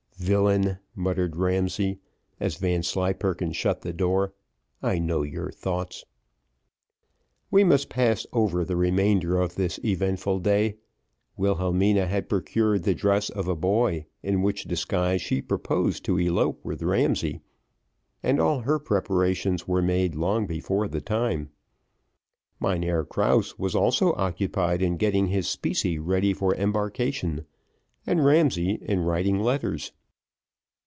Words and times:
"Villain," 0.17 0.77
muttered 0.95 1.35
Ramsay, 1.35 1.97
as 2.39 2.57
Vanslyperken 2.57 3.53
shut 3.53 3.81
the 3.81 3.91
door, 3.91 4.35
"I 4.79 4.99
know 4.99 5.23
your 5.23 5.49
thoughts." 5.49 6.05
We 7.49 7.63
must 7.63 7.89
pass 7.89 8.27
over 8.31 8.63
the 8.63 8.75
remainder 8.75 9.39
of 9.39 9.55
this 9.55 9.79
eventful 9.83 10.37
day. 10.41 10.75
Wilhelmina 11.37 12.05
had 12.05 12.29
procured 12.29 12.83
the 12.83 12.93
dress 12.93 13.31
of 13.31 13.47
a 13.47 13.55
boy, 13.55 14.05
in 14.21 14.43
which 14.43 14.65
disguise 14.65 15.23
she 15.23 15.41
proposed 15.41 16.05
to 16.05 16.19
elope 16.19 16.63
with 16.63 16.83
Ramsay, 16.83 17.41
and 18.21 18.39
all 18.39 18.59
her 18.59 18.77
preparations 18.77 19.67
were 19.67 19.81
made 19.81 20.13
long 20.13 20.45
before 20.45 20.87
the 20.87 21.01
time. 21.01 21.49
Mynheer 22.59 23.05
Krause 23.05 23.57
was 23.57 23.73
also 23.73 24.13
occupied 24.13 24.83
in 24.83 24.97
getting 24.97 25.27
his 25.29 25.47
specie 25.47 25.97
ready 25.97 26.31
for 26.31 26.53
embarkation, 26.53 27.47
and 28.05 28.23
Ramsay 28.23 28.77
in 28.83 28.99
writing 28.99 29.39
letters. 29.39 29.91